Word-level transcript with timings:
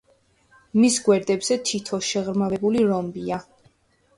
მის 0.77 0.95
გვერდებზე 1.09 1.57
თითო 1.71 1.99
შეღრმავებული 2.09 2.83
რომბია. 2.93 3.43